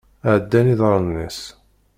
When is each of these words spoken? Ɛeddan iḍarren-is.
Ɛeddan 0.33 0.71
iḍarren-is. 0.73 1.39